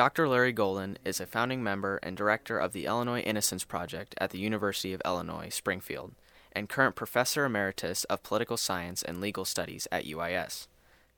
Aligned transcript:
Dr. 0.00 0.26
Larry 0.26 0.52
Golden 0.52 0.96
is 1.04 1.20
a 1.20 1.26
founding 1.26 1.62
member 1.62 2.00
and 2.02 2.16
director 2.16 2.58
of 2.58 2.72
the 2.72 2.86
Illinois 2.86 3.20
Innocence 3.20 3.64
Project 3.64 4.14
at 4.16 4.30
the 4.30 4.38
University 4.38 4.94
of 4.94 5.02
Illinois 5.04 5.50
Springfield 5.50 6.14
and 6.52 6.70
current 6.70 6.96
professor 6.96 7.44
emeritus 7.44 8.04
of 8.04 8.22
political 8.22 8.56
science 8.56 9.02
and 9.02 9.20
legal 9.20 9.44
studies 9.44 9.86
at 9.92 10.06
UIS. 10.06 10.68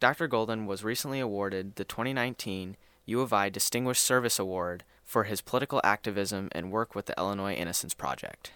Dr. 0.01 0.27
Golden 0.27 0.67
was 0.67 0.83
recently 0.83 1.21
awarded 1.21 1.77
the 1.77 1.85
2019 1.85 2.77
U 3.07 3.21
of 3.21 3.33
I 3.33 3.51
Distinguished 3.51 4.03
Service 4.03 4.41
Award 4.41 4.83
for 5.05 5.23
his 5.23 5.41
political 5.41 5.81
activism 5.85 6.49
and 6.51 6.73
work 6.73 6.97
with 6.97 7.07
the 7.07 7.15
Illinois 7.17 7.55
Innocence 7.55 7.95
Project. 7.95 8.51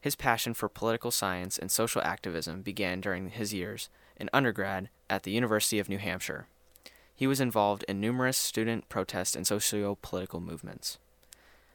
His 0.00 0.16
passion 0.16 0.52
for 0.52 0.68
political 0.68 1.12
science 1.12 1.56
and 1.56 1.70
social 1.70 2.02
activism 2.02 2.62
began 2.62 3.00
during 3.00 3.28
his 3.28 3.54
years 3.54 3.88
in 4.16 4.30
undergrad 4.32 4.88
at 5.08 5.22
the 5.22 5.30
University 5.30 5.78
of 5.78 5.88
New 5.88 5.98
Hampshire. 5.98 6.48
He 7.20 7.26
was 7.26 7.38
involved 7.38 7.84
in 7.86 8.00
numerous 8.00 8.38
student 8.38 8.88
protest 8.88 9.36
and 9.36 9.46
socio 9.46 9.98
political 10.00 10.40
movements. 10.40 10.96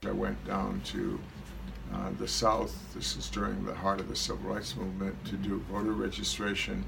I 0.03 0.09
went 0.09 0.43
down 0.43 0.81
to 0.85 1.19
uh, 1.93 2.09
the 2.17 2.27
South, 2.27 2.75
this 2.95 3.15
is 3.15 3.29
during 3.29 3.63
the 3.63 3.75
heart 3.75 3.99
of 3.99 4.09
the 4.09 4.15
Civil 4.15 4.49
Rights 4.49 4.75
Movement, 4.75 5.23
to 5.25 5.35
do 5.35 5.63
voter 5.71 5.91
registration. 5.91 6.83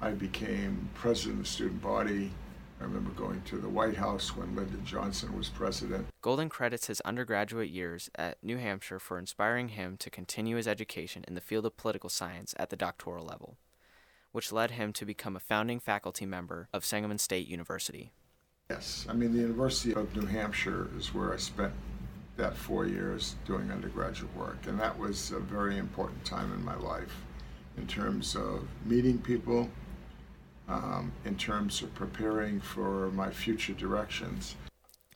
I 0.00 0.10
became 0.10 0.90
president 0.94 1.38
of 1.38 1.44
the 1.44 1.48
student 1.48 1.80
body. 1.80 2.32
I 2.80 2.82
remember 2.82 3.10
going 3.10 3.40
to 3.42 3.58
the 3.58 3.68
White 3.68 3.96
House 3.96 4.34
when 4.36 4.56
Lyndon 4.56 4.84
Johnson 4.84 5.38
was 5.38 5.48
president. 5.48 6.08
Golden 6.22 6.48
credits 6.48 6.88
his 6.88 7.00
undergraduate 7.02 7.70
years 7.70 8.10
at 8.16 8.42
New 8.42 8.56
Hampshire 8.56 8.98
for 8.98 9.20
inspiring 9.20 9.68
him 9.68 9.96
to 9.98 10.10
continue 10.10 10.56
his 10.56 10.66
education 10.66 11.24
in 11.28 11.34
the 11.34 11.40
field 11.40 11.64
of 11.64 11.76
political 11.76 12.10
science 12.10 12.56
at 12.58 12.70
the 12.70 12.76
doctoral 12.76 13.24
level, 13.24 13.56
which 14.36 14.52
led 14.52 14.72
him 14.72 14.92
to 14.92 15.06
become 15.06 15.34
a 15.34 15.40
founding 15.40 15.80
faculty 15.80 16.26
member 16.26 16.68
of 16.70 16.84
Sangamon 16.84 17.16
State 17.16 17.48
University. 17.48 18.12
Yes, 18.68 19.06
I 19.08 19.14
mean, 19.14 19.32
the 19.32 19.40
University 19.40 19.94
of 19.94 20.14
New 20.14 20.26
Hampshire 20.26 20.90
is 20.98 21.14
where 21.14 21.32
I 21.32 21.38
spent 21.38 21.72
that 22.36 22.54
four 22.54 22.86
years 22.86 23.36
doing 23.46 23.70
undergraduate 23.70 24.36
work, 24.36 24.58
and 24.66 24.78
that 24.78 24.98
was 24.98 25.30
a 25.30 25.38
very 25.38 25.78
important 25.78 26.22
time 26.26 26.52
in 26.52 26.62
my 26.62 26.74
life 26.74 27.22
in 27.78 27.86
terms 27.86 28.36
of 28.36 28.68
meeting 28.84 29.16
people, 29.16 29.70
um, 30.68 31.12
in 31.24 31.38
terms 31.38 31.80
of 31.80 31.94
preparing 31.94 32.60
for 32.60 33.10
my 33.12 33.30
future 33.30 33.72
directions. 33.72 34.54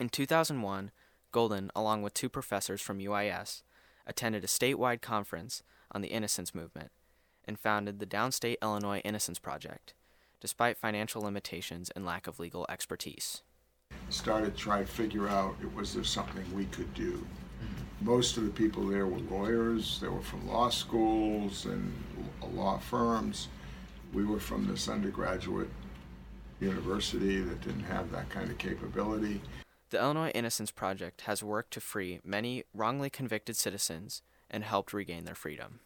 In 0.00 0.08
2001, 0.08 0.92
Golden, 1.30 1.70
along 1.76 2.00
with 2.00 2.14
two 2.14 2.30
professors 2.30 2.80
from 2.80 3.00
UIS, 3.00 3.64
attended 4.06 4.44
a 4.44 4.46
statewide 4.46 5.02
conference 5.02 5.62
on 5.92 6.00
the 6.00 6.08
Innocence 6.08 6.54
Movement 6.54 6.90
and 7.44 7.58
founded 7.58 7.98
the 7.98 8.06
Downstate 8.06 8.56
Illinois 8.62 9.00
Innocence 9.04 9.38
Project, 9.38 9.94
despite 10.40 10.76
financial 10.76 11.22
limitations 11.22 11.90
and 11.90 12.04
lack 12.04 12.26
of 12.26 12.38
legal 12.38 12.66
expertise. 12.68 13.42
Started 14.08 14.56
trying 14.56 14.84
to 14.84 14.90
figure 14.90 15.28
out 15.28 15.56
was 15.74 15.94
there 15.94 16.04
something 16.04 16.44
we 16.54 16.66
could 16.66 16.92
do. 16.94 17.12
Mm-hmm. 17.12 18.06
Most 18.06 18.36
of 18.36 18.44
the 18.44 18.50
people 18.50 18.86
there 18.86 19.06
were 19.06 19.18
lawyers, 19.18 19.98
they 20.00 20.08
were 20.08 20.22
from 20.22 20.48
law 20.48 20.68
schools 20.68 21.66
and 21.66 21.92
law 22.52 22.78
firms 22.78 23.48
we 24.12 24.24
were 24.24 24.40
from 24.40 24.66
this 24.66 24.88
undergraduate 24.88 25.68
university 26.60 27.40
that 27.40 27.60
didn't 27.60 27.84
have 27.84 28.10
that 28.12 28.28
kind 28.28 28.50
of 28.50 28.58
capability. 28.58 29.40
The 29.90 29.98
Illinois 29.98 30.30
Innocence 30.30 30.70
Project 30.70 31.22
has 31.22 31.42
worked 31.42 31.72
to 31.72 31.80
free 31.80 32.20
many 32.24 32.64
wrongly 32.74 33.10
convicted 33.10 33.56
citizens 33.56 34.22
and 34.50 34.64
helped 34.64 34.92
regain 34.92 35.24
their 35.24 35.34
freedom. 35.34 35.80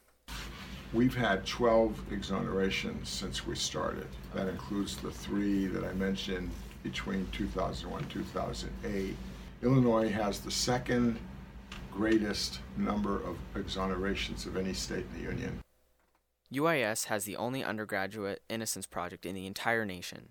We've 0.94 1.16
had 1.16 1.44
12 1.44 2.08
exonerations 2.10 3.08
since 3.08 3.44
we 3.44 3.56
started. 3.56 4.06
That 4.32 4.46
includes 4.46 4.96
the 4.96 5.10
three 5.10 5.66
that 5.66 5.82
I 5.82 5.92
mentioned 5.94 6.52
between 6.84 7.26
2001 7.32 8.00
and 8.00 8.10
2008. 8.12 9.16
Illinois 9.64 10.08
has 10.08 10.38
the 10.38 10.52
second 10.52 11.18
greatest 11.90 12.60
number 12.76 13.16
of 13.16 13.38
exonerations 13.56 14.46
of 14.46 14.56
any 14.56 14.72
state 14.72 15.04
in 15.12 15.18
the 15.18 15.28
union. 15.28 15.58
UIS 16.52 17.06
has 17.06 17.24
the 17.24 17.34
only 17.34 17.64
undergraduate 17.64 18.42
innocence 18.48 18.86
project 18.86 19.26
in 19.26 19.34
the 19.34 19.48
entire 19.48 19.84
nation 19.84 20.28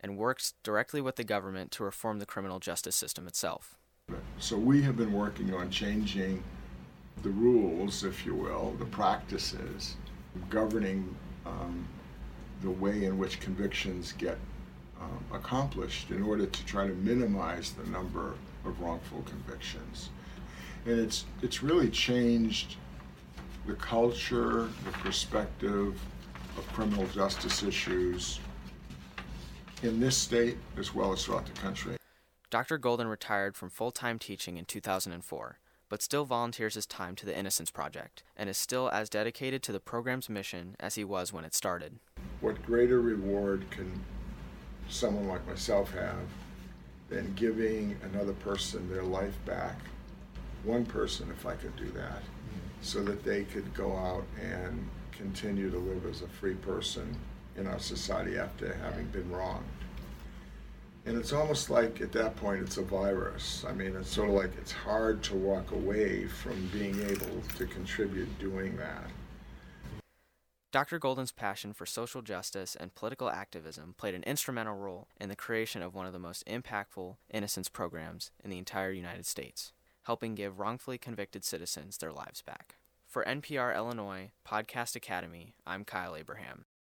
and 0.00 0.16
works 0.16 0.54
directly 0.62 1.02
with 1.02 1.16
the 1.16 1.24
government 1.24 1.70
to 1.72 1.84
reform 1.84 2.20
the 2.20 2.26
criminal 2.26 2.58
justice 2.58 2.96
system 2.96 3.26
itself. 3.26 3.76
So 4.38 4.56
we 4.56 4.80
have 4.80 4.96
been 4.96 5.12
working 5.12 5.52
on 5.52 5.68
changing 5.68 6.42
the 7.22 7.30
rules, 7.30 8.02
if 8.02 8.24
you 8.24 8.34
will, 8.34 8.74
the 8.78 8.84
practices 8.86 9.96
governing 10.50 11.14
um, 11.44 11.86
the 12.62 12.70
way 12.70 13.04
in 13.04 13.18
which 13.18 13.40
convictions 13.40 14.12
get 14.12 14.38
um, 15.00 15.24
accomplished 15.32 16.10
in 16.10 16.22
order 16.22 16.46
to 16.46 16.66
try 16.66 16.86
to 16.86 16.94
minimize 16.94 17.72
the 17.72 17.88
number 17.90 18.34
of 18.64 18.80
wrongful 18.80 19.22
convictions. 19.22 20.10
And 20.86 20.98
it's, 20.98 21.24
it's 21.42 21.62
really 21.62 21.90
changed 21.90 22.76
the 23.66 23.74
culture, 23.74 24.68
the 24.84 24.92
perspective 25.02 26.00
of 26.56 26.66
criminal 26.72 27.06
justice 27.08 27.62
issues 27.62 28.40
in 29.82 30.00
this 30.00 30.16
state 30.16 30.56
as 30.78 30.94
well 30.94 31.12
as 31.12 31.24
throughout 31.24 31.46
the 31.46 31.52
country. 31.52 31.96
Dr. 32.50 32.78
Golden 32.78 33.08
retired 33.08 33.56
from 33.56 33.68
full 33.68 33.90
time 33.90 34.18
teaching 34.18 34.56
in 34.56 34.64
2004, 34.64 35.58
but 35.88 36.02
still 36.02 36.24
volunteers 36.24 36.74
his 36.74 36.86
time 36.86 37.14
to 37.16 37.26
the 37.26 37.36
Innocence 37.36 37.70
Project 37.70 38.22
and 38.36 38.48
is 38.48 38.56
still 38.56 38.88
as 38.90 39.08
dedicated 39.08 39.62
to 39.64 39.72
the 39.72 39.80
program's 39.80 40.28
mission 40.28 40.76
as 40.80 40.94
he 40.94 41.04
was 41.04 41.32
when 41.32 41.44
it 41.44 41.54
started. 41.54 41.98
What 42.40 42.64
greater 42.64 43.00
reward 43.00 43.70
can 43.70 44.04
someone 44.88 45.28
like 45.28 45.46
myself 45.46 45.92
have 45.94 46.26
than 47.08 47.34
giving 47.34 47.96
another 48.02 48.32
person 48.34 48.88
their 48.88 49.02
life 49.02 49.36
back? 49.44 49.78
One 50.64 50.84
person, 50.84 51.30
if 51.30 51.46
I 51.46 51.54
could 51.54 51.76
do 51.76 51.90
that 51.92 52.22
so 52.82 53.02
that 53.02 53.24
they 53.24 53.44
could 53.44 53.72
go 53.74 53.96
out 53.96 54.24
and 54.40 54.88
continue 55.12 55.70
to 55.70 55.78
live 55.78 56.06
as 56.06 56.22
a 56.22 56.28
free 56.28 56.54
person 56.54 57.16
in 57.56 57.66
our 57.66 57.78
society 57.78 58.38
after 58.38 58.74
having 58.74 59.06
been 59.06 59.30
wronged. 59.30 59.64
And 61.06 61.16
it's 61.16 61.32
almost 61.32 61.70
like 61.70 62.00
at 62.00 62.12
that 62.12 62.36
point 62.36 62.62
it's 62.62 62.76
a 62.76 62.82
virus. 62.82 63.64
I 63.66 63.72
mean, 63.72 63.94
it's 63.96 64.10
sort 64.10 64.28
of 64.28 64.34
like 64.34 64.50
it's 64.58 64.72
hard 64.72 65.22
to 65.24 65.34
walk 65.34 65.70
away 65.70 66.26
from 66.26 66.68
being 66.72 67.00
able 67.02 67.40
to 67.56 67.66
contribute 67.66 68.38
doing 68.38 68.76
that. 68.76 69.04
Dr. 70.72 70.98
Golden's 70.98 71.32
passion 71.32 71.72
for 71.72 71.86
social 71.86 72.20
justice 72.20 72.76
and 72.76 72.94
political 72.94 73.30
activism 73.30 73.94
played 73.96 74.14
an 74.14 74.24
instrumental 74.24 74.76
role 74.76 75.08
in 75.18 75.30
the 75.30 75.36
creation 75.36 75.80
of 75.80 75.94
one 75.94 76.04
of 76.04 76.12
the 76.12 76.18
most 76.18 76.44
impactful 76.46 77.16
innocence 77.32 77.70
programs 77.70 78.30
in 78.44 78.50
the 78.50 78.58
entire 78.58 78.90
United 78.90 79.24
States 79.24 79.72
helping 80.06 80.36
give 80.36 80.60
wrongfully 80.60 80.96
convicted 80.98 81.44
citizens 81.44 81.98
their 81.98 82.12
lives 82.12 82.40
back. 82.40 82.76
For 83.08 83.24
NPR 83.24 83.74
Illinois 83.74 84.30
Podcast 84.46 84.94
Academy, 84.94 85.54
I'm 85.66 85.84
Kyle 85.84 86.14
Abraham. 86.14 86.64